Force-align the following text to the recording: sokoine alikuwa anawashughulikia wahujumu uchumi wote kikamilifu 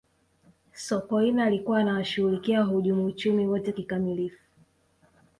sokoine 0.73 1.43
alikuwa 1.43 1.79
anawashughulikia 1.79 2.59
wahujumu 2.59 3.05
uchumi 3.05 3.47
wote 3.47 3.71
kikamilifu 3.71 4.43